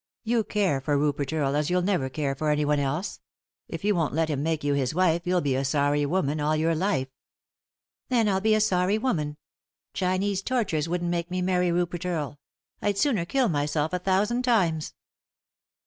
You 0.23 0.43
care 0.43 0.81
for 0.81 0.97
Rupert 0.97 1.31
Earle 1.31 1.55
as 1.55 1.69
you'll 1.69 1.83
raver 1.83 2.09
care 2.09 2.33
for 2.33 2.49
anyone 2.49 2.79
else; 2.79 3.19
if 3.67 3.83
you 3.85 3.93
won't 3.93 4.15
let 4.15 4.29
him 4.29 4.41
make 4.41 4.63
you 4.63 4.73
his 4.73 4.95
wife 4.95 5.27
you'll 5.27 5.41
be 5.41 5.53
a 5.53 5.63
sorry 5.63 6.07
woman 6.07 6.39
all 6.39 6.55
your 6.55 6.73
life." 6.73 7.09
"Then 8.09 8.27
I'll 8.27 8.41
be 8.41 8.55
a 8.55 8.61
sorry 8.61 8.97
woman, 8.97 9.37
Chinese 9.93 10.41
tortures 10.41 10.89
wouldn't 10.89 11.11
make 11.11 11.29
me 11.29 11.43
marry 11.43 11.71
Rupert 11.71 12.03
Earle; 12.03 12.39
I'd 12.81 12.97
sooner 12.97 13.25
kill 13.25 13.47
myself 13.47 13.93
a 13.93 13.99
thousand 13.99 14.41
times." 14.41 14.95